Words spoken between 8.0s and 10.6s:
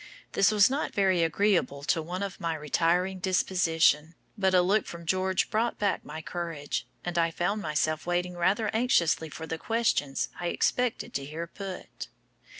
waiting rather anxiously for the questions I